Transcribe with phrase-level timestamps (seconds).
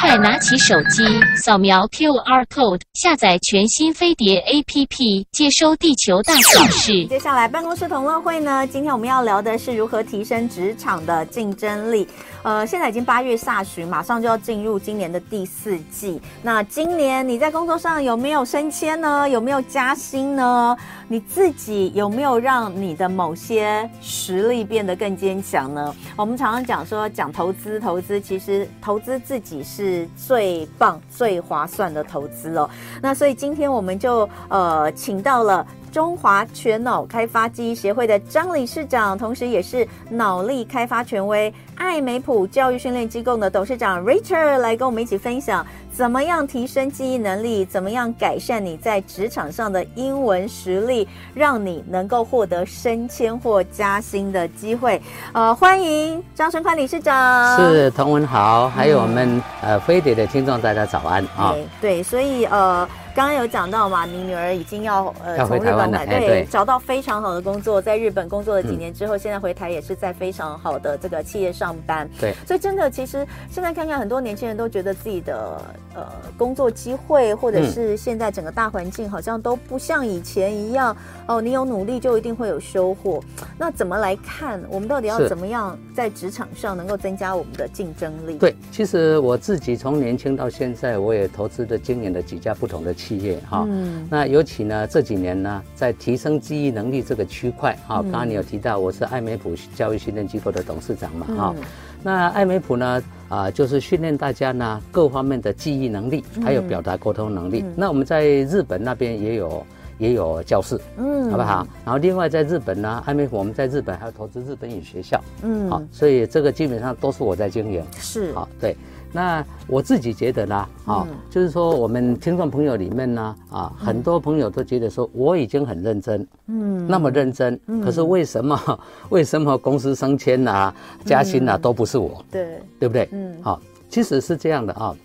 [0.00, 1.02] 快拿起手机，
[1.36, 7.06] 扫描 QR code，下载全新飞碟 APP，接收地球大小事。
[7.06, 12.06] 接下来办公室同乐会呢，今天我们要聊的是如何提升职场的竞争力。
[12.42, 16.20] 呃，现在已经八月下旬，马上就要进入今年的第四季。
[16.42, 19.28] 那今年你在工作上有没有升迁呢？
[19.28, 20.76] 有没有加薪呢？
[21.06, 25.94] 你自己有没有让你的某些实力变得更坚强呢？
[26.16, 32.68] 我们常常讲说，讲投资，投资其实投资自己是最棒、最划算的投资哦。
[33.00, 35.64] 那所以今天我们就呃请到了。
[35.92, 55.00] 中华全脑开发记忆协会的张理事长，同时也是脑力开发权威艾美普教育训练机构的董事长 Richard 来跟我们一起分享，怎么样提升记忆能力，怎么样改善你在职场上的英文实力，让你能够获得升迁或加薪的机会。
[55.32, 57.56] 呃，欢迎张顺宽理事长。
[57.58, 61.54] 是，同文豪，还有我们、嗯、呃飞碟的听众，大家早安啊。
[61.80, 62.88] 对，所以呃。
[63.14, 72.08] 刚刚有讲到嘛，你女儿已经要呃要回台湾来，对，对，找到非常好的工作，在日本工作了几年之后，嗯，现在回台也是在非常好的这个企业上班。
[72.18, 75.60] 对，所以真的，其实现在看看很多年轻人都觉得自己的
[75.94, 83.22] 呃工作机会，或者是现在整个大环境好像都不像以前一样哦，你有努力就一定会有收获。
[83.58, 84.62] 那怎么来看？
[84.70, 88.38] 我们到底要怎么样在职场上能够增加我们的竞争力？
[88.38, 93.64] 对，其实我自己从年轻到现在，我也投资的经营了几家不同的企业哈。
[93.68, 101.54] 嗯，那尤其呢这几年呢，在提升记忆能力这个区块哈，刚刚你有提到我是艾美普教育训练机构的董事长嘛哈。
[102.02, 103.00] 那艾美普呢
[103.32, 107.64] 啊，就是训练大家呢各方面的记忆能力，还有表达沟通能力。
[107.74, 109.66] 那我们在日本那边也有
[109.96, 111.66] 也有教室，嗯，好不好？
[111.82, 118.76] 然后另外在日本呢，艾美我们在日本还要投资日本语学校，嗯，好，所以这个基本上都是我在经营，是，好，对。
[119.12, 128.80] 那我自己觉得呢，啊，就是说我们听众朋友里面呢，啊，很多朋友都觉得说我已经很认真，嗯，那么认真，可是为什么
[129.10, 130.74] 为什么公司升迁啊、
[131.04, 132.24] 加薪啊都不是我？
[132.30, 133.06] 对，对不对？
[133.12, 134.96] 嗯，好，其实是这样的啊，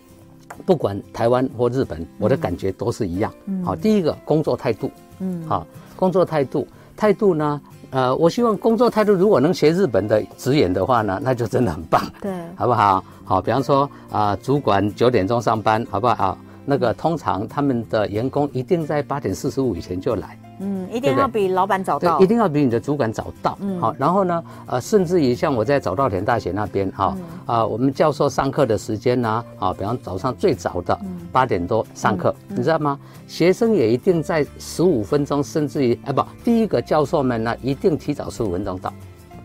[0.64, 3.30] 不管台湾或日本，我的感觉都是一样。
[3.62, 5.66] 好，第一个工作态度，嗯，好，
[5.96, 6.66] 工作态度，
[6.96, 7.60] 态度呢？
[7.90, 13.02] 呃，我希望工作态度如果能学日本的职员的话呢，那就真的很棒， 对，好不好？
[13.24, 16.36] 好，比方说啊、呃，主管九点钟上班，好不好？
[16.64, 20.38] 那个通常他们的员工一定在八点四十五以前就来。
[20.60, 23.56] 嗯，一定要比老板早到，一定要比你的主管早到。
[23.60, 30.98] 嗯，好，然后呢，呃，甚至于像我在早稻田大学那边，哈，啊，我们教授上课的时间呢，啊，比方早上最早的
[31.30, 32.98] 八点多上课，你知道吗？
[33.26, 38.92] 学生也一定在十五分钟，甚至于，哎，不，第一个教授们呢，一定提早十五分钟到，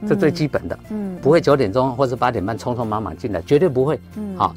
[0.07, 4.55] 这最基本的，嗯，不会九点钟或者八点半匆匆忙忙进来，绝对不会，嗯，好。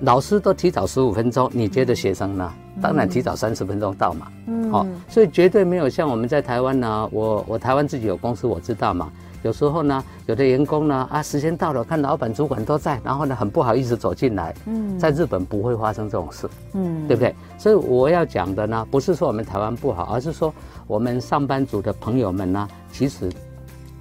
[0.00, 2.52] 老师都提早十五分钟，你觉得学生呢？
[2.80, 4.28] 当然提早三十分钟到嘛。
[4.46, 7.08] 嗯，好，所以绝对没有像我们在台湾呢。
[7.12, 9.10] 我我台湾自己有公司，我知道嘛。
[9.42, 14.54] 有时候呢，有的员工呢，啊，时间到了，看老板、主管都在，然后呢，很不好意思走进来。
[14.66, 16.48] 嗯，在日本不会发生这种事。
[16.72, 17.34] 嗯，对不对？
[17.58, 20.52] 所以我要讲的呢，不是说我们台湾不好，而是说
[20.86, 23.30] 我们上班族的朋友们呢，其实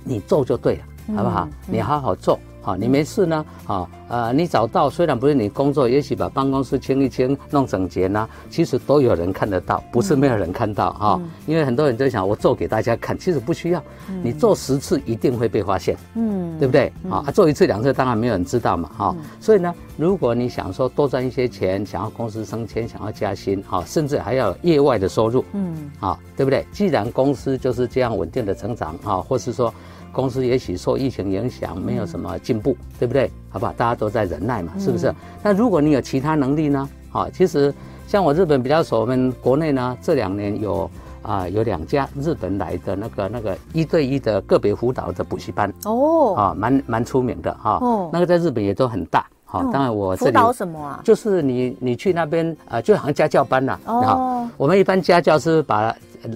[0.04, 1.48] 你做就对了，好不好？
[1.68, 2.40] 你好好做。
[2.62, 3.46] 好，你没事呢。
[3.66, 11.22] 好，呃，你找到虽然不是你工作，也许把办公室清一清、弄整洁呢，其实都有人看得到，不是没有人看到哈。
[11.48, 13.82] 因为很多人都想我做给大家看，其实不需要，
[14.22, 16.92] 你做十次一定会被发现，嗯，对不对？
[17.10, 19.16] 啊，做一次两次当然没有人知道嘛，哈。
[19.40, 26.66] 所以呢，如果你想说多赚一些钱，想要公司升迁，想要加薪，哈，甚至还要有业外的收入，嗯，啊，对不对？
[26.74, 29.74] 既然公司就是这样稳定的成长，啊，或是说。
[30.12, 33.32] 公司也许受疫情影响，没有什么进步，嗯、对不对？
[33.50, 33.74] 好不好？
[33.74, 35.14] 大家都在忍耐嘛，是不是？
[35.42, 36.90] 那、嗯、如果你有其他能力呢？
[37.12, 37.74] 啊，其实
[38.08, 40.90] 像我日本比较熟，我们国内呢这两年有
[41.22, 51.02] 啊有两家日本来的那个那个一对一的个别辅导的补习班哦，啊蛮蛮出名的哈，哦，那个在日本也都很大，好，当然我这里辅导什么啊？
[51.04, 55.96] 就是你你去那边啊，就好像家教班呐，哦，我们一般家教是把。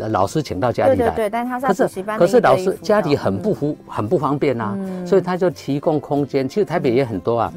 [0.10, 6.48] 老师请到家里来，对对对，但他是补习班，可是老师家里很不服，很不方便呐，所以他就提供空间。
[6.48, 7.54] 其实台北也很多啊，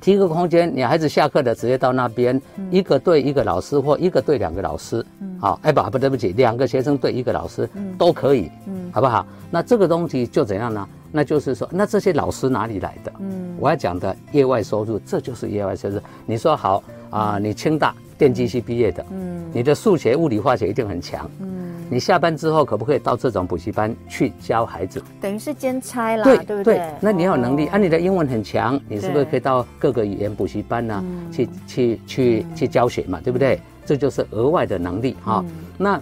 [0.00, 2.40] 提供空间，你孩子下课的直接到那边，
[2.70, 5.04] 一个对一个老师或一个对两个老师，
[5.40, 8.50] 好，哎不不对不起，两个学生对一个老师都可以，
[8.92, 9.26] 好不好？
[9.50, 10.88] 那这个东西就怎样呢？
[11.14, 13.12] 那就是说，那这些老师哪里来的？
[13.18, 16.00] 嗯，我要讲的业外收入，这就是业外收入。
[16.24, 17.94] 你说好啊，你清大。
[18.22, 25.02] 电机系毕业的，嗯，你的数学、物理、化学一定很强，嗯，你下班之后可不可以到这种补习班去教孩子？
[25.20, 26.80] 等于是兼差啦，对对不对？
[27.00, 31.04] 那你要有能力，哦、啊，你的英文很强，你是不是可以到各个语言补习班呢、啊？
[31.32, 33.60] 去去去去教学嘛，对不对？
[33.84, 35.44] 这就是额外的能力哈。
[35.76, 36.00] 那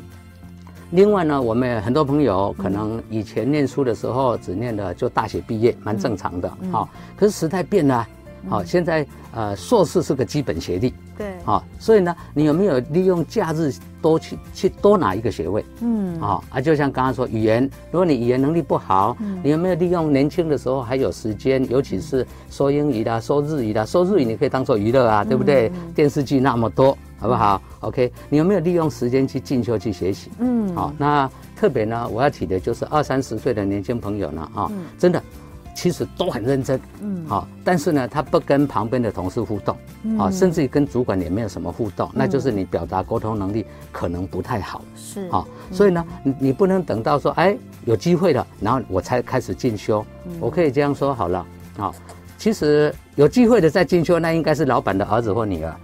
[0.90, 6.86] 另外呢，我们很多朋友可能以前念书的时候只念的就大学毕业，蛮正常的哈。
[7.16, 8.06] 可是时代变了。
[8.48, 13.70] 好，现在呃，硕士是个基本学历，对，好，所以呢，你有没有利用假日
[14.00, 15.62] 多去去多拿一个学位？
[15.82, 25.70] 嗯，啊，啊，就像刚刚说语言，如果你语言能力不好，你有没有利用年轻的时候还有时间，尤其是说英语的、说日语的、说日语，你可以当做娱乐啊，对不对？
[25.94, 30.30] 电视剧那么多，好不好？OK，你有没有利用时间去进修去学习？
[30.38, 35.22] 嗯，好，那特别呢，我要提的就是二三十岁的年轻朋友呢，啊，真的。
[35.80, 39.74] 其实都很认真，嗯，好，但是呢，他不跟旁边的同事互动，
[40.18, 45.26] 啊，甚至于跟主管也没有什么互动，那就是你表达沟通能力可能不太好，是。
[45.30, 45.42] 啊，
[45.72, 47.56] 所以呢，你你不能等到说，哎，
[47.86, 50.04] 有机会了，然后我才开始进修，
[50.38, 51.46] 我可以这样说好了，
[51.78, 51.90] 啊，
[52.36, 55.74] 其实有机会的再进修，那应该是老板的儿子或女儿。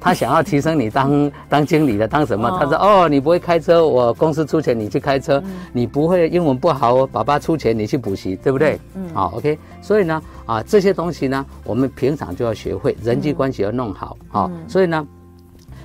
[0.00, 2.50] 他想要提升你当 当经理的，当什么？
[2.58, 5.40] 他说：“哦，你不会开车，我公司出钱你去开车；
[5.72, 9.58] 你不会英文不好，我爸爸出钱你去补习，对不对？”嗯，好，OK。
[9.82, 14.50] 所以呢，啊，这些东西呢，我们平常就要学会，人际关系要弄好啊。
[14.66, 15.06] 所以呢，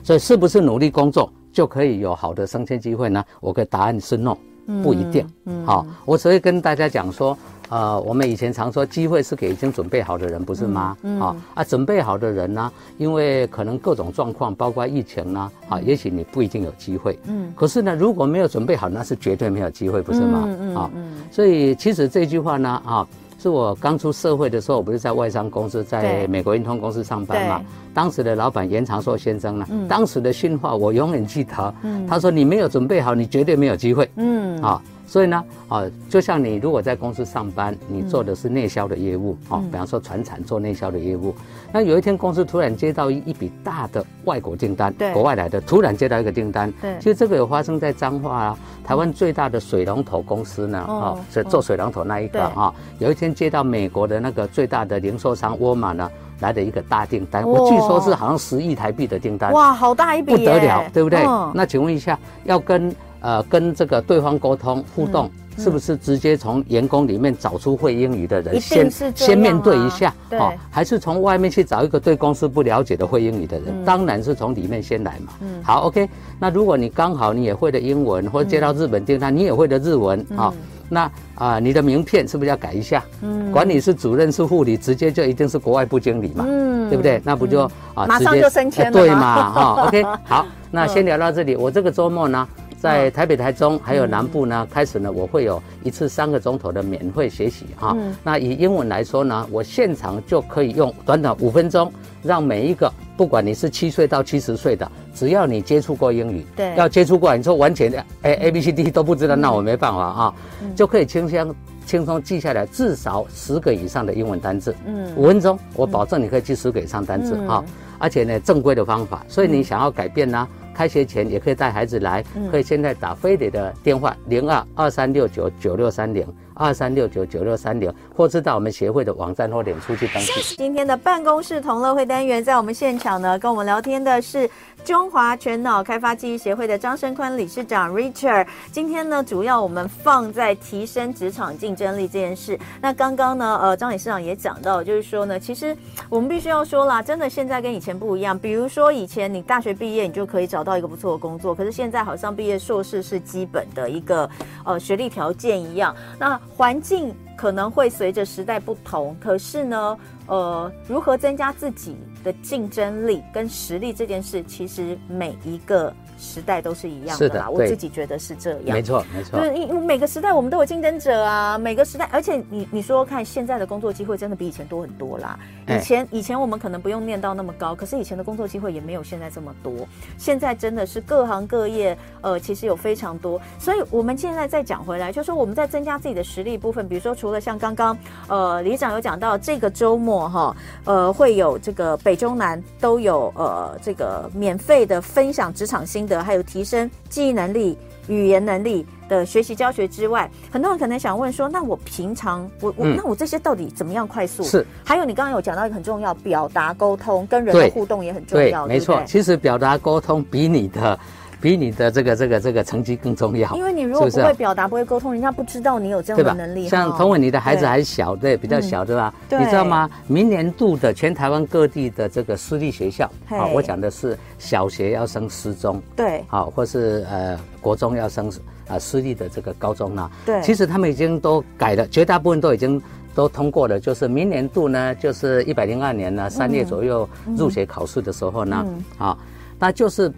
[0.01, 3.23] 所以是不是努力工作就可以有好的升迁机会呢？
[3.41, 4.35] 我的答案是 no，
[4.81, 5.27] 不一定。
[5.45, 7.37] 嗯，好，我所以跟大家讲说。
[7.69, 10.95] 呃，我们以前常说，机会是给已经准备好的人，不是吗？
[11.01, 17.17] 嗯，啊啊，准备好的人呢，因为可能各种状况，包括疫情呢，啊，也许你不一定有机会。
[17.27, 20.43] 嗯，可是呢，如果没有准备好，那是绝对没有机会，不是吗？
[20.45, 20.91] 嗯嗯，啊，
[21.31, 23.07] 所以其实这句话呢，啊，
[23.39, 27.61] 是我刚出社会的时候，我不是在外商公司，在美国运通公司上班嘛。
[27.95, 31.73] 当时的老板严长寿先生呢，当时的训话我永远记得。
[31.81, 34.81] 嗯，他说：“你没有准备好，你绝对没有机会。”嗯，啊。
[35.07, 41.33] 所以呢，啊，就像你如果在公司上班，你做的是内销的业务，哦，比方说船产做内销的业务，
[41.71, 56.09] 那有一天公司突然接到一一笔大的外国订单，对，国外来的，突然接到一个订单，对，其实这个有发生在彰化啊，台湾最大的水龙头公司呢，啊，是做水龙头那一个啊，有一天接到美国的那个最大的零售商沃尔玛呢
[56.39, 61.23] 来的一个大订单，我据说是好像十亿台币的订单，哇，好大一笔，不得了，对不对？
[61.53, 62.93] 那请问一下，要跟。
[63.25, 73.83] 呃，跟这个对方沟通互动，是不是直接从员工里面找出会英语的人，先先面对一下，哦，还是从外面去找一个对公司不了解的会英语的人？
[73.83, 75.33] 当然是从里面先来嘛。
[75.41, 76.07] 嗯好，OK。
[76.39, 80.53] 那如果你刚好你也会的英文，或者接到日本订单，你也会的日文，啊，
[80.87, 83.03] 那啊，你的名片是不是要改一下？
[83.23, 87.19] 嗯，管你是主任是护理，直接就一定是国外部经理嘛，嗯，对不对？
[87.25, 87.63] 那不就
[87.95, 89.51] 啊，马上就升迁了，对嘛？
[89.51, 90.03] 哈，OK。
[90.25, 91.55] 好， 那先聊到这里。
[91.55, 92.47] 我这个周末呢，
[92.85, 97.97] 在台北、台中还有南部呢，开始呢，我会有一次三个钟头的免费学习哈。
[98.23, 101.91] 那以英文来说呢，我现场就可以用短短五分钟，
[102.21, 107.91] 让每一个不管你是七岁到七十岁的，只要你接触过英语，对，要接触过，你说完全
[108.21, 110.35] 哎 A B C D 都不知道，那我没办法啊，
[110.75, 111.55] 就可以轻松
[111.87, 114.75] 轻松记下来至少十个以上的英文单字。
[114.85, 117.65] 嗯，五分钟，我保证你可以记十个以上单字哈，
[117.97, 119.25] 而且呢，正规的方法。
[119.27, 120.47] 所以你想要改变呢？
[120.75, 130.55] 开学前也可以带孩子来，可以现在打飞碟的电话零二二三六九九六三零二三六九九六三零，或是到我们协会的网站或脸书去登记。
[130.57, 134.49] 今天的办公室同乐会单元，在我们现场呢，跟我们聊天的是
[134.85, 138.45] 中华全脑开发记忆协会的张生宽理事长 Richard。
[138.71, 142.57] 今天呢，主要我们放在提升职场竞争力这件事。
[142.79, 145.75] 那刚刚呢，呃，张理事长也讲到，就是说呢，其实
[146.07, 148.37] 我们必须要说啦，真的现在跟以前不一样。
[148.37, 154.29] 比如说以前你大学毕业，你就可以找到一个不错的工作，可是现在好像毕业硕士是基本的一个
[154.63, 155.95] 呃学历条件一样。
[156.19, 165.93] 那环境可能会随着时代不同，可是呢，呃，如何增加自己的竞争力跟实力这件事，其实每一个。
[166.17, 168.75] 时代都是一样的啦，我自己觉得是这样。
[168.75, 169.39] 没错，没错。
[169.39, 175.37] 就是因为每个时代我们都有竞争者啊，每个时代，而且你你说说看，现在的工作机会真的比以前多很多啦。
[175.67, 179.73] 以前以前我们可能不用念到那么高，可是以前的工作机会也没有现在这么多。
[180.17, 183.41] 现在真的是各行各业，呃，其实有非常多。
[183.59, 187.97] 所以我们现在再讲回来，就是说我们在增加自己的实力部分，比如说除了像刚刚
[188.29, 190.55] 呃李长有讲到这个周末哈，
[190.85, 196.23] 呃会有这个北中南都有呃这个免费的分享职场心得。
[196.23, 197.75] 还有提升记忆能力、
[198.07, 204.43] 语言能力的学习教学之外，很多人可能想问说：那我平常我我那我这些到底怎么样快速？
[204.43, 204.65] 是。
[204.83, 208.67] 还有你刚刚有讲到一个很重要，表达沟通跟人的互动也很重要。
[208.67, 209.01] 对，没错。
[209.05, 210.97] 其实表达沟通比你的
[211.41, 213.53] 比你的这个这个这个成绩更重要。
[213.55, 216.67] 因为你如果不会表达、不会沟通，人家不知道你有这样的能力。
[216.67, 219.13] 像童伟，你的孩子还小，对，比较小，对吧？
[219.29, 219.89] 你知道吗？
[220.07, 228.31] 明年度的全台湾各地的这个私立学校，啊，我讲的是小学要升私中，对，好，或是呃国中要升
[228.67, 232.81] 啊私立的这个高中呢，对，其实他们已经都改了，绝大部分都已经
[233.13, 238.65] 都通过了，就是明年度呢，就是一百零二年呢三月左右入学考试的时候呢，
[238.97, 239.17] 啊，
[239.59, 240.11] 那就是。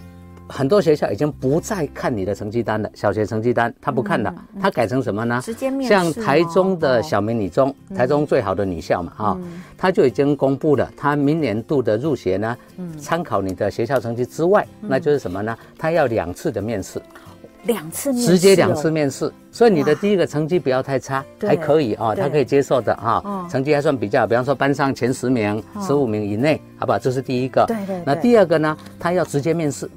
[0.50, 5.42] 很多学校已经不再看你的成绩单了，小学成绩单他不看了，他改成什么呢？
[5.44, 5.90] 直接面试。
[5.90, 9.38] 像台中的小明女中，台中最好的女校嘛，哈，
[9.78, 12.58] 他就已经公布了，他明年度的入学呢，
[12.98, 15.58] 参考你的学校成绩之外，那就是什么呢？
[15.78, 17.02] 他要两次的面试，
[17.66, 19.32] 两次面试，直接两次面试。
[19.52, 27.00] 所以你的第一个成绩不要太差，还可以啊，他可以接受的哈，成绩还算比较好，比方说班上前十名、十五名以内，好不好？
[27.00, 27.66] 这是第一个。
[27.66, 28.02] 对对。
[28.06, 28.78] 那第二个呢？
[29.00, 29.90] 他要直接面试。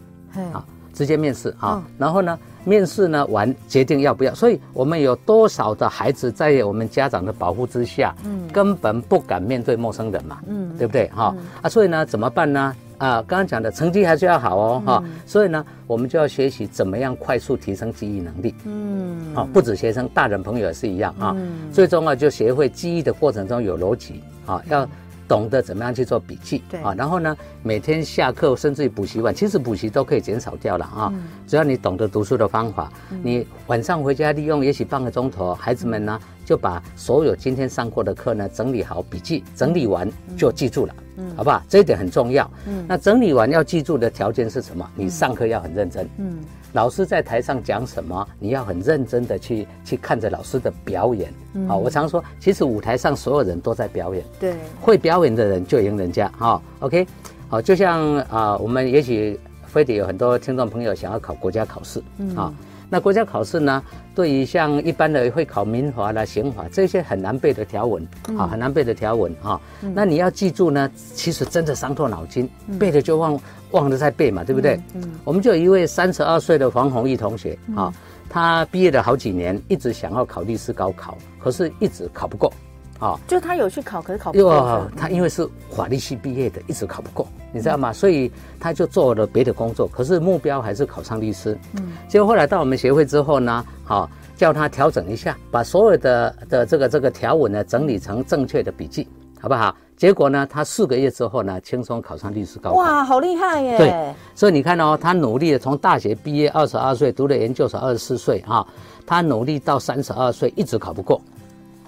[0.53, 4.35] 好，直接面试啊，然后呢，面试呢完决定要不要。
[4.35, 11.09] 所以我们有多少的孩子在我们家长的保护之下，嗯，根本不敢面对陌生人嘛，嗯，对不对？
[11.09, 12.75] 哈啊，所以呢，怎么办呢？
[12.99, 15.03] 啊，刚刚讲的成绩还是要好哦，哈。
[15.27, 21.35] 所以呢，我们就要学习怎么样快速提升记忆能力，嗯，啊，不止学生，大人朋友也是一样啊。
[21.73, 24.87] 最终啊就学会记忆的过程中有逻辑啊，要。
[25.31, 31.09] 懂得怎么样去做笔记，对啊，然后呢，每天下课甚至于补习完，其实补习都可以减少掉了啊。
[31.15, 41.63] 嗯、只要你懂得读书的方法，嗯、你晚上回家利用也许半个钟头，孩子们呢就把所有今天上过的课呢整理好笔记，整理完就记住了，嗯，好不好？
[41.69, 42.51] 这一点很重要。
[42.67, 44.85] 嗯，那整理完要记住的条件是什么？
[44.97, 46.09] 你上课要很认真。
[46.19, 46.41] 嗯。
[46.71, 51.33] 嗯老师在台上讲什么，你要很认真的去去看着老师的表演。
[51.55, 54.25] 嗯，好，我常说，其实舞台上所有人都在表演。
[54.39, 56.29] 对，会表演的人就赢人家。
[56.39, 57.07] 哈，OK，
[57.49, 62.55] 好，就像啊，我们也许非得有很多听众朋友想要考国家考试，嗯，啊。
[62.91, 63.83] 那国家考试呢？
[64.17, 68.07] 对于像一般的会考民法啦、刑法这些很难背的条文，
[68.37, 69.59] 啊，很难背的条文啊，
[69.95, 74.79] 那你要记住呢，其实真的伤透脑筋，背了就忘，忘了再背嘛，对不对？
[74.95, 77.95] 嗯，我们就有一位三十二岁的黄宏毅同学啊，
[78.29, 82.53] 他毕业了好几年，一直想要考律师高考，可是一直考不过。
[83.01, 84.55] 啊，哦、就他有去考，可是考不过。
[84.55, 87.91] 哟，他因为是法律系毕业的，一直考不过，你知道吗？
[87.91, 88.31] 嗯、所以
[88.61, 91.59] 他就做了别的工作，可是目标还是考上律师。
[91.77, 99.09] 嗯，结果后来到我们协会之后呢，好、哦、叫他调整一下，把所有的的这个这个条文呢整理成正确的笔记，
[99.41, 99.75] 好不好？
[99.97, 102.77] 结果呢，他四个月之后呢，轻松考上律师高考。
[102.77, 103.77] 哇，好厉害耶！
[103.77, 108.67] 对，所以你看哦，他努力的从大学毕业，二十二岁读了研究所，二十四岁啊，
[109.07, 111.21] 他努力到三十二岁，一直考不过。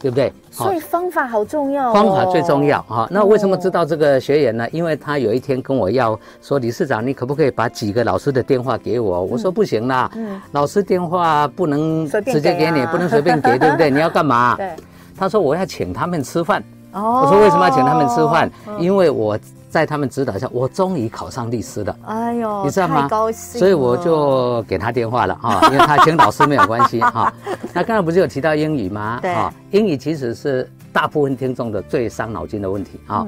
[0.03, 0.33] 对不对？
[0.51, 3.07] 所以方法好重要，哦，方法最重要哈。
[3.09, 4.69] 那为什么知道这个学员呢？
[4.73, 9.23] 因为他有一天跟我要说，理事长，你可不可以把几个老师的电话给我？
[9.23, 13.89] 我说不行啦，嗯，老师电话不能直接给你，不能随便给，对不对？
[13.95, 14.57] 你要干嘛？
[14.57, 14.71] 对，
[15.17, 16.61] 他说我要请他们吃饭。
[16.93, 18.51] 哦，我说为什么要请他们吃饭？
[18.81, 19.39] 因为我。
[19.73, 21.97] 在他们指导下，我终于考上律师了。
[22.05, 23.09] 哎呦，你知道吗？
[23.09, 23.59] 高兴。
[23.59, 27.33] 所以我就给他电话了哈， 因为他请老师没有关系哈。
[27.73, 29.19] 那刚才不是有提到英语吗？
[29.23, 29.35] 对，
[29.71, 33.27] 英语其实是大部分听众的最伤脑筋的问题啊。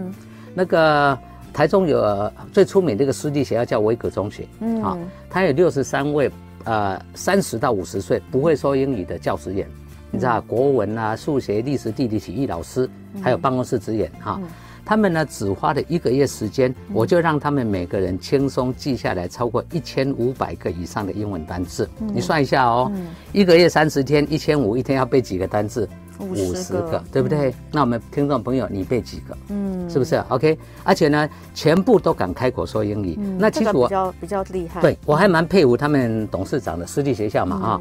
[0.53, 1.19] 那个
[1.51, 4.99] 台中有最出名的一个私立学校叫维格中学，嗯，啊，
[5.31, 6.31] 他有六十三位
[6.65, 9.67] 呃三十到五十岁不会说英语的教职员，
[10.11, 12.87] 你知道国文啊、数学、历史、地理、体育老师，
[13.23, 14.39] 还有办公室职员哈。
[14.85, 21.89] 他们呢，只花了一个月时间，我就让他们每个人轻松记下来超过一千五百个以上的英文单字。
[21.99, 22.91] 你算一下哦，
[23.33, 25.89] 一个月三十天，一千五，一天要背几个单字？
[26.21, 27.53] 五十个，对不对？
[27.73, 29.37] 那我们听众朋友，你背几个？
[29.49, 33.19] 嗯，是不是？OK，而且呢，全部都敢开口说英语。
[33.37, 34.81] 那其实我比较比较厉害。
[34.81, 37.81] 对，我还蛮佩服他们董事长的私立学校嘛啊，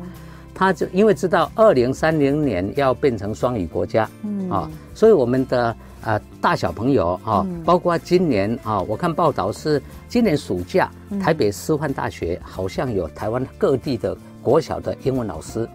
[0.64, 5.76] 他就因为知道二零三零年要变成双语国家，嗯啊，所以我们的。
[6.06, 15.66] 呃，大小朋友啊，包括今年啊，我看报道是今年暑假，台北师范大学好像有台湾各地的国小的英文老师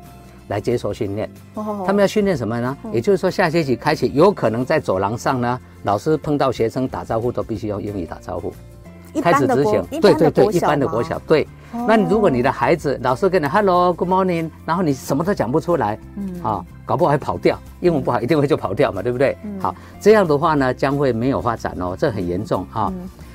[0.48, 1.30] 来接受训练。
[1.54, 2.76] 他们要训练什么呢？
[2.92, 8.52] 也就是说，下学期开始，有可能在走廊上呢，老师碰到学生打招呼都必须用英语打招呼。
[9.22, 11.48] 开始执行，对对对，一般的国小，对。
[11.72, 19.36] 那如果你的孩子老师跟你 Hello Good morning，然后你什么都讲不出来，嗯，啊，搞不好还跑掉，英文不好一定会就跑掉嘛，对不对？
[19.60, 22.92] 好，这样的话呢，将会没有发展哦，这很严重哈。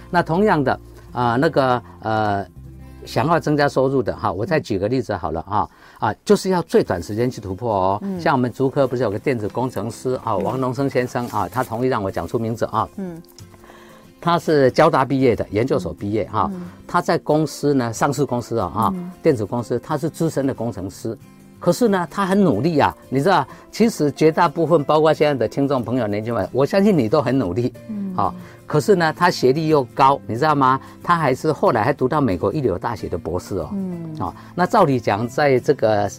[0.10, 0.80] 那同样的
[1.12, 2.46] 啊，那个呃，
[3.06, 8.04] 想要增加收入的哈，我再举个例子好了啊啊，就是要最短时间去突破哦。
[8.20, 12.88] 像我们竹科不是有个电子工程师啊，王龙生先生啊，他同意让我讲出名字啊。
[12.98, 13.22] 嗯。
[14.24, 16.50] 他是交大毕业的，研究所毕业哈。
[16.88, 21.18] 他在公司呢，上市公司啊，哈，电子公司，他是资深的工程师。
[21.60, 28.34] 可是呢，他很努力啊，你知道，其实绝大部分，包括现在的听众朋友、年轻人，我相信你都很努力，嗯，好。
[28.66, 30.80] 可是呢，他学历又高，你知道吗？
[31.04, 34.34] 他还是后来还读到美国一流大学的博士哦，嗯，好。
[34.56, 36.10] 那照理讲，在这个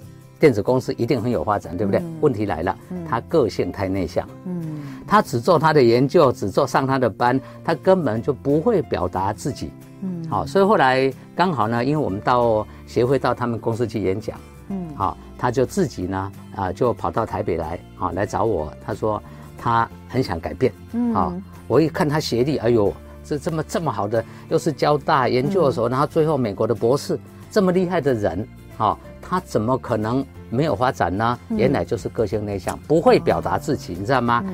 [0.45, 2.03] 电子公司一定很有发展，对不对？
[2.21, 2.77] 问题来了，
[3.09, 4.83] 他个性太内向，嗯。
[5.07, 9.71] 他只做他的研究，只做上他的班，他根本就不会表达自己。
[10.03, 18.71] 嗯，好，所以后来刚好呢，因为我们到协会到他们公司去演讲，嗯，好，他就自己呢，啊，就跑到台北来，啊，来找我。
[18.85, 19.23] 他说
[19.57, 20.71] 他很想改变。
[20.93, 21.33] 嗯，好，
[21.67, 22.93] 我一看他学历，哎呦，
[23.25, 27.19] 这这么这么好的，又是交大研究所，然后最后美国的博士，
[27.51, 28.47] 这么厉害的人，
[28.77, 28.99] 好，
[29.35, 31.37] 他怎么可能没有发展呢？
[31.57, 34.45] 原来就是个性内向，不会表达自己，你知道吗？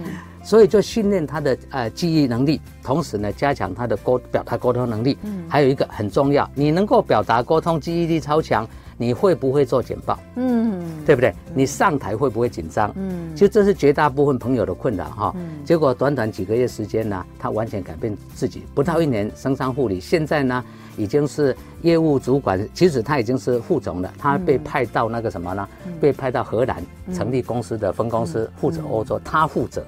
[0.42, 5.18] 所以就训练他的呃记忆能力，同时呢加强他的沟表达沟通能力。
[5.20, 10.18] 嗯，还有一个很重要，你能够表达沟通，记忆力超强，你会不会做简报？
[10.36, 11.30] 嗯，对不对？
[11.54, 12.90] 你上台会不会紧张？
[12.96, 15.34] 嗯，其实这是绝大部分朋友的困扰哈。
[15.36, 20.64] 嗯，结果短短几个月时间呢，他完全改变自己，不到一年升上护理，现在呢
[21.00, 24.12] 已经是业务主管，其实他已经是副总了。
[24.18, 25.66] 他被派到那个什么呢？
[25.98, 26.82] 被派到荷兰
[27.14, 29.82] 成立公司的分公司，负责欧洲，他负责。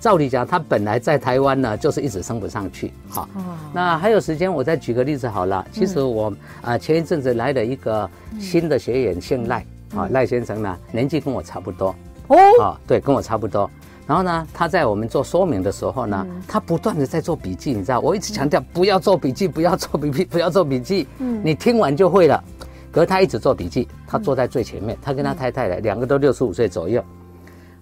[0.00, 2.92] 照理讲，他本来在台湾呢，就是一直升不上去。
[3.08, 3.28] 好，
[3.72, 5.64] 那还有时间，我再举个例子好了。
[5.70, 11.94] 其实我啊，前一阵子来了一个新的学员，姓赖，啊，赖先生呢，年纪跟我差不多。
[12.26, 13.70] 哦，啊，对，跟我差不多。
[14.06, 21.06] 然后呢，他在我们做说明的时候呢，他不断的在做笔记，你知道，我一直强调不要做笔记，不要做笔记，不要做笔记。
[21.18, 22.42] 嗯，你听完就会了。
[22.90, 27.02] 可是他一直做笔记，他坐在最前面，他跟他太太来，两个都六十五岁左右。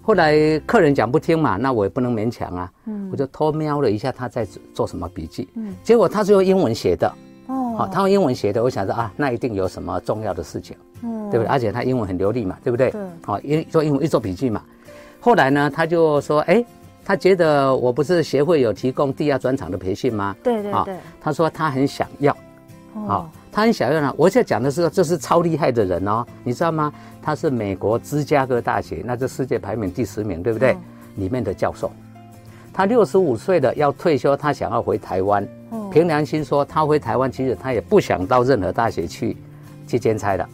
[0.03, 2.73] 后来客人讲不听嘛，那我也不能勉强啊。
[2.85, 5.49] 嗯，我就偷瞄了一下他在做什么笔记。
[5.55, 7.13] 嗯，结果他是用英文写的。
[7.47, 10.77] 哦，好，他用英文写的，我想说啊，那一定有什么重要的事情。
[11.03, 11.49] 嗯，对不对？
[11.51, 12.91] 而且他英文很流利嘛，对不对？
[12.91, 13.01] 对。
[13.25, 14.63] 好，一做英文一做笔记嘛。
[15.21, 16.65] 后来呢，他就说，哎，
[17.05, 20.35] 他觉得我不是协会有提供地下专场的培训吗？
[20.43, 20.97] 对对对。
[21.21, 22.37] 他说他很想要。
[23.07, 23.31] 好。
[23.53, 26.93] 他很想要呢，我现在讲的是这是超厉害的人哦，你知道吗？
[27.21, 30.71] 他是美国芝加哥大学，那这世界排名第十名，对不对？
[30.75, 30.81] 嗯、
[31.17, 31.91] 里面的教授，
[32.73, 35.45] 他六十五岁了要退休，他想要回台湾。
[35.73, 39.37] 嗯、凭良心说，他回台湾其实他也不想到任何大学去
[39.85, 40.49] 去兼差的，嗯、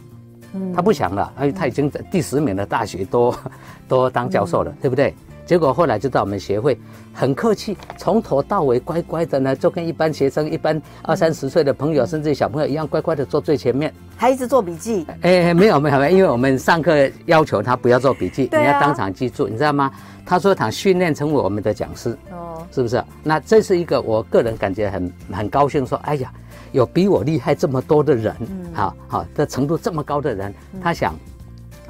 [0.75, 3.33] 他不想了，因为他已经在第十名的大学都
[3.87, 5.13] 都当教授了，嗯、对不对？
[5.45, 6.77] 结果后来就到我们协会，
[7.13, 15.07] 很客气，从头到尾乖乖的呢，就跟一般学生、一般二三十岁的朋友，甚至小朋友一样，乖乖的坐最前面，还一直做笔记。
[15.21, 19.89] 哎，没有没有没有，因为我们上课要求他不要做笔记，你要当场记住，你知道吗？
[20.25, 23.01] 他说他训练成为我们的讲师，哦，是不是？
[23.23, 26.29] 那这是一个我个人感觉很很高兴，说，哎呀，
[26.71, 28.35] 有比我厉害这么多的人，
[28.73, 31.15] 好好的程度这么高的人，他想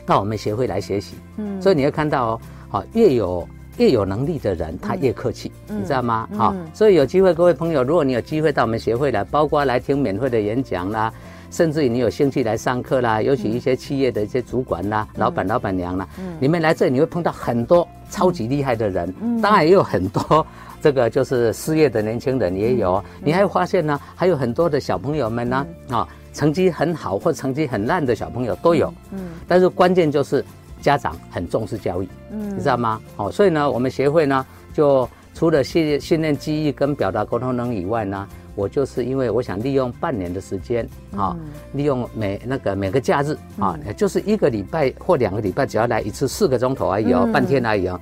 [0.05, 2.41] 到我们协会来学习，嗯，所以你会看到哦。
[2.69, 6.27] 好，越有越有能力的人，他越客气，嗯、你知道吗？
[6.35, 11.09] 好、嗯，所以有机会，各位朋友，如果你有机会到我们协会来，包括来听免费的演讲啦，
[11.49, 20.45] 甚至于你有兴趣来上课啦，尤其一些企业的一些主管啦、嗯、老板、老板娘啦，嗯、你们来这里你会碰到很多超级厉害的人，嗯、当然也有很多
[20.87, 29.19] 这个就是失业的年轻人也有，嗯、你还发现呢，还有很多的小朋友们呢，啊、成绩很好或成绩很烂的小朋友都有，嗯，
[29.49, 30.43] 但是关键就是。
[30.79, 33.01] 家长很重视教育，嗯，你知道吗？
[33.17, 34.45] 哦，所以呢，我们协会呢，
[34.75, 47.99] 就除了训训练记忆跟表达沟通能力以外呢，我就是因为我想利用半年的时间，啊、嗯，利用每那个每个假日啊，嗯、就是一个礼拜或两个礼拜，只要来一次四个钟头而已哦，嗯、半天而已哦，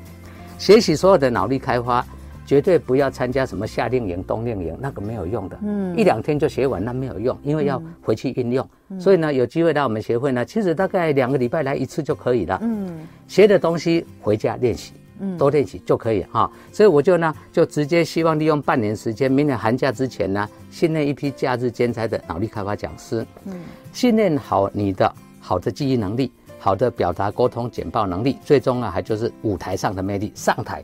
[0.58, 2.06] 学习所有的脑力开发。
[2.46, 5.58] 绝对不要参加什么夏令营、冬令营，那个没有用的。
[5.64, 8.70] 嗯，一两天就学完，那没有用，因为要回去运用。
[8.90, 12.60] 嗯、所以呢，有机会来我们协会呢，其实大概两个礼拜来一次就可以了。
[12.62, 16.50] 嗯，学的东西回家练习，嗯，多练习就可以哈。
[16.72, 23.26] 所以我就呢，就直接希望利用半年时间，明年寒假之前呢，训练一批假日兼差的脑力开发讲师。
[23.46, 23.54] 嗯，
[23.92, 30.84] 训练好你的好的记忆能力，好的表达沟通简报能力，最终呢，还就是舞台上的魅力，上台。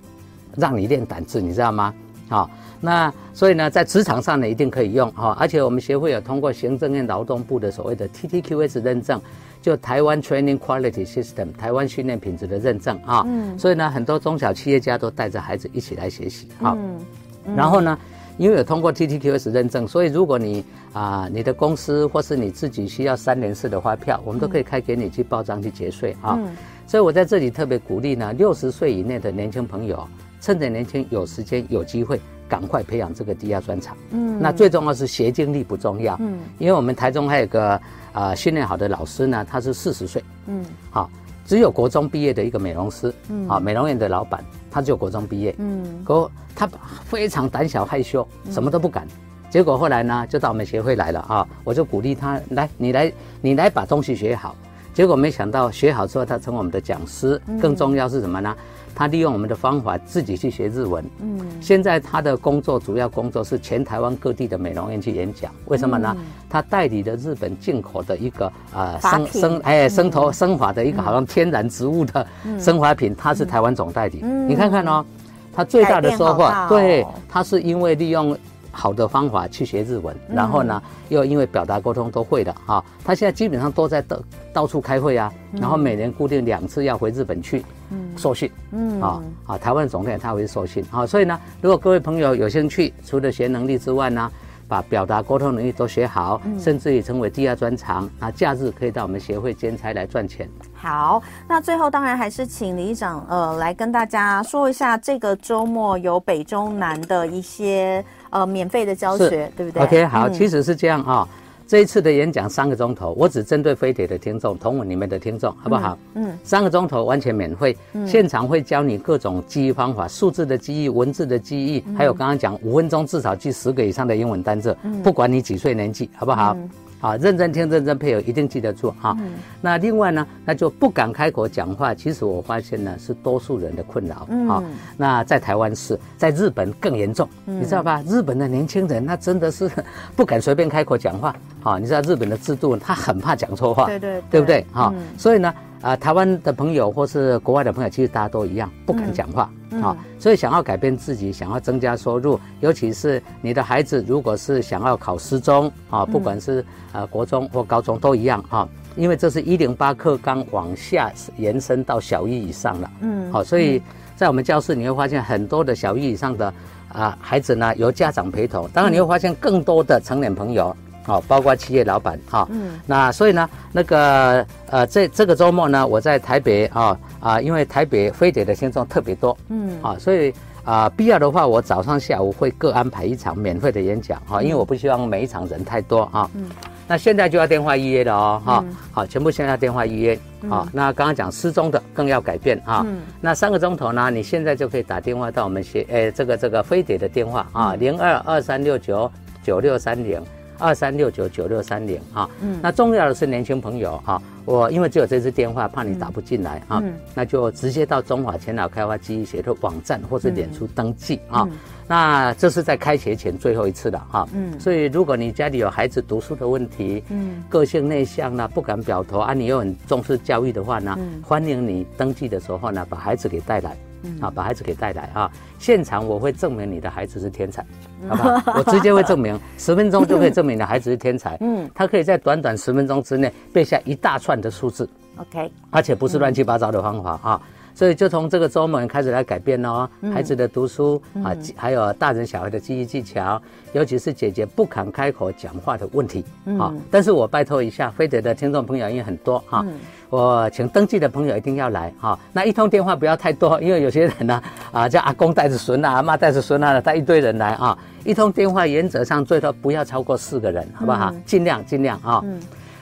[0.56, 1.94] 让你练胆子，你知道吗？
[2.30, 5.36] 好，那所以呢，在职场上呢，一定可以用哈。
[5.38, 9.20] 而且我们协会有通过行政院劳动部的所谓的 TTQS 认证，
[9.62, 13.24] 就台湾 Training Quality System，台湾训练品质的认证啊。
[13.28, 13.60] 嗯。
[13.60, 16.48] 所以呢，很多中小企业家都带着孩子一起来学习。
[16.62, 16.78] 好。
[16.78, 17.54] 嗯。
[17.54, 18.00] 然后呢，
[18.38, 26.40] 因为有通过 TTQS 认证，所以如果你啊，你的公司或是你自己需要三联式的发票，我们都可以开给你去报账去结税啊。
[26.40, 26.56] 嗯。
[26.88, 30.08] 所以我在这里特别鼓励呢，六十岁以内的年轻朋友。
[30.42, 33.96] 趁着年轻有时间有机会，赶快培养这个低压专长。
[34.10, 36.18] 嗯，那最重要是学经历不重要。
[36.20, 37.82] 嗯，因为我们台中还有个啊、
[38.14, 40.24] 呃、训练好的老师呢，他是四十岁。
[40.48, 41.10] 嗯，好，
[41.46, 43.14] 只有国中毕业的一个美容师。
[43.30, 45.56] 嗯，啊，美容院的老板，他只有国中毕业。
[45.60, 46.68] 嗯，可他
[47.06, 49.08] 非常胆小害羞，什么都不敢。
[49.50, 51.48] 结果后来呢，就到我们协会来了啊！
[51.64, 54.56] 我就鼓励他来，你来，你来把东西学好。
[54.94, 57.42] 结果没想到学好之后，他成为我们的讲师。
[57.62, 58.56] 更重要是什么呢？
[58.94, 61.04] 他利用我们的方法自己去学日文。
[61.22, 61.40] 嗯。
[61.62, 65.52] 现在他的工作主要工作是全台湾各地的美容院去演讲。
[65.66, 66.16] 为什么呢？
[66.50, 72.28] 他代理的日本进口的一个呃生生哎生头生发的一个好像天然植物的
[72.60, 74.22] 生发品，他是台湾总代理。
[74.48, 75.06] 你看看哦，
[75.54, 78.38] 他最大的收获，对，他是因为利用。
[78.72, 84.20] 好的方法去学日文，然后呢，又因为表达沟通都会的哈，他现在基本上都在到
[84.54, 94.32] 到处开会啊，然后每年固定两次要回日本去嗯受训，嗯啊啊，台湾总店他会受训啊，所以呢，如果各位朋友有兴趣，除了学能力之外呢，
[94.68, 100.50] 把表达沟通能力都学好，甚至于成为第二专长，那假日可以到我们协会兼差来赚钱。
[100.74, 108.04] 好，那最后当然还是请理事长呃来跟大家说一下，这个周末有北中南的一些。
[108.32, 111.28] 呃，免费的教学，是对不对？OK，好，嗯、其实是这样啊、哦。
[111.67, 115.98] 这一次的演讲三个钟头，我只针对飞碟的听众，同文里面的听众，好不好？
[116.15, 126.58] 嗯，嗯三个钟头完全免费，嗯、现场会教你各种记忆方法，数字的记忆、文字的记忆，嗯、还有刚刚讲五分钟至少记十个以上的英文单字，嗯、不管你几岁年纪，好不好？
[127.02, 129.16] 嗯啊，认真听，认真配合，一定记得住哈。
[129.20, 131.94] 嗯、那另外呢，那就不敢开口讲话。
[131.94, 134.28] 其实我发现呢，是多数人的困扰。
[134.30, 134.48] 嗯。
[134.48, 134.64] 啊，
[134.98, 138.04] 那在台湾是，在日本更严重，嗯、你知道吧？
[138.08, 139.70] 日本的年轻人，那真的是
[140.16, 141.36] 不敢随便开口讲话。
[141.64, 143.86] 啊，你知道日本的制度，他很怕讲错话。
[143.88, 144.22] 对对。
[144.30, 144.66] 对不对？
[144.72, 145.04] 哈、嗯。
[145.18, 145.54] 所以呢。
[145.82, 149.98] 啊，台湾的朋友或是国外的朋友，其实大家都一样，不敢讲话啊、嗯哦。
[150.20, 156.63] 所以想要改变自己，想要增加收入，尤其是你的孩子，如果是想要考师中啊、哦，不管是
[156.94, 162.91] 呃国中或高中都一样哈、哦，因为这是一零八课纲往下延伸到小一以上了。
[163.02, 163.82] 嗯，好、哦，所以
[164.15, 166.46] 在我们教室你会发现很多的小一以上的
[166.89, 170.76] 啊、呃、孩子呢，由家长陪同，当然你会发现更多的成年朋友。
[171.04, 180.32] 好，包括企业老板哈，嗯，那所以呢，那个呃，这这个周末呢，我在台北啊啊，因为台北飞碟的听众特别多，嗯，啊，所以
[180.64, 186.50] 啊，必要的话，我早上下午会各安排一场免费的演讲哈，因为我不希望每一场人太多啊，嗯，
[186.88, 199.12] 那现在就要电话预约了哦，哈，好，全部现在电话预约，好，那刚刚讲失踪的更要改变啊，嗯，那三个钟头呢，你现在就可以打电话到我们协，诶，这个这个飞碟的电话啊，零二二三六九
[199.44, 200.22] 九六三零。
[200.62, 211.47] 二三六九九六三零啊，嗯，那重要的是年轻朋友哈，我因为只有这支电话，怕你打不进来啊，嗯，那就直接到中华前脑开发记忆学的网站或者脸书登记啊，
[211.88, 223.76] 那这是在开学前最后一次了哈，嗯，所以如果你家里有孩子读书的问题，嗯，个性内向呢，不敢表头啊，你又很重视教育的话呢，欢迎你登记的时候呢，把孩子给带来。
[224.20, 225.32] 啊，把孩子给带来啊！
[225.60, 227.66] 现场我会证明你的孩子是天才，
[228.10, 228.60] 好不好？
[228.60, 231.38] 我直接会证明，十分钟就可以证明你的孩子是天才。
[231.42, 234.90] 嗯， 他可以在短短十分钟之内背下一大串的数字。
[235.18, 237.42] OK，而且不是乱七八糟的方法啊。
[237.74, 243.42] 所以就从这个周末开始来改变哦，孩子的读书啊，还有大人小孩的记忆技巧，
[243.74, 246.24] 尤其是解决不敢开口讲话的问题
[246.60, 246.74] 啊。
[246.90, 249.66] 但是我拜托一下，飞碟的听众朋友因为很多哈，
[250.10, 252.18] 我请登记的朋友一定要来哈。
[252.34, 257.78] 那一通电话不要太多，因为有些人呢 啊，叫阿公带着孙啊，阿妈带着孙啊，带一堆人来啊。
[258.04, 261.14] 一通电话原则上最多不要超过四个人，好不好？
[261.26, 262.24] 尽量尽量啊。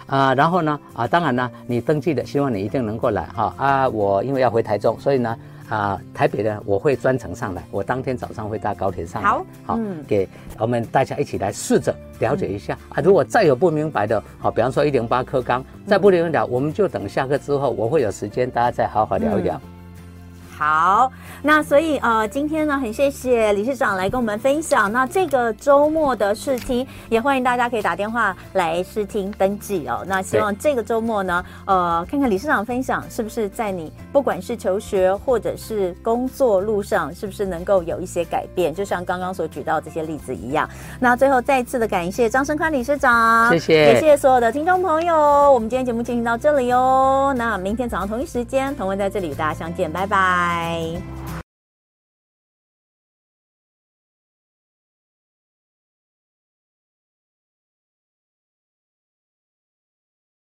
[0.09, 3.53] 啊，然后呢，啊，当然呢，你登记的，希望你一定能够来哈。
[3.57, 5.37] 啊，我因为要回台中，所以呢，
[5.69, 9.29] 啊，台北呢我会专程上来，我当天早上会搭高铁上来。
[9.29, 13.01] 好，好，嗯，给我们大家一起来试着了解一下啊。
[13.03, 19.61] 如果再有不明白的，好，比方说一零八课纲，再不明了，我们就等下课之后，我会有时间，大家再好好聊一聊。
[20.59, 21.09] 好，
[21.41, 24.91] 那所以呃，今天呢，很谢谢理事长来跟我们分享。
[24.91, 30.03] 那这个周末的试听，也欢迎大家可以打电话来试听登记哦。
[30.05, 40.69] 那希望这个周末呢，呃，看看理事长分享是不是在你不管是求学或者是工作路上，是不是能够有一些改变，就像刚刚所举到这些例子一样。
[40.99, 45.15] 那最后再一次的感谢张生宽理事长，谢谢，也谢谢所有的听众朋友。
[45.53, 47.33] 我们今天节目进行到这里哦。
[47.37, 50.48] 那明天早上同一时间，同文在这里与大家相见，拜拜。
[50.49, 51.48] 拜。